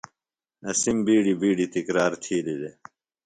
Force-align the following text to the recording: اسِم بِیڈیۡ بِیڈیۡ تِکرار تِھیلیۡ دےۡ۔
اسِم 0.69 0.97
بِیڈیۡ 1.05 1.39
بِیڈیۡ 1.41 1.71
تِکرار 1.73 2.11
تِھیلیۡ 2.23 2.57
دےۡ۔ 2.61 2.75